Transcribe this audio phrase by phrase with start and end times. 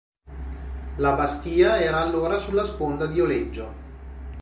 [0.95, 3.73] La bastia era allora sulla sponda di Oleggio.